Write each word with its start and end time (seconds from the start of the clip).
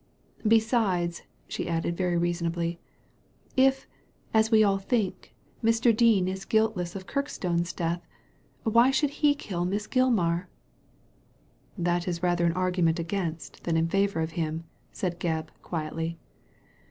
Besides," 0.47 1.21
she 1.47 1.67
added, 1.69 1.95
very 1.95 2.17
reasonably,'' 2.17 2.79
if, 3.69 3.85
as 4.33 4.49
we 4.49 4.63
all 4.63 4.79
think, 4.79 5.35
Mr. 5.63 5.95
Dean 5.95 6.27
is 6.27 6.43
guiltless 6.43 6.95
of 6.95 7.05
Kirk 7.05 7.29
stone's 7.29 7.71
death, 7.71 8.01
why 8.63 8.89
should 8.89 9.11
he 9.21 9.35
kill 9.35 9.63
Miss 9.63 9.85
Gilmar?" 9.85 10.47
''That 11.79 12.07
is 12.07 12.23
rather 12.23 12.47
an 12.47 12.53
argument 12.53 12.97
against 12.97 13.63
than 13.63 13.77
in 13.77 13.87
favour 13.89 14.21
of 14.21 14.31
him," 14.31 14.63
said 14.91 15.19
Gebb, 15.19 15.49
quietly. 15.61 16.17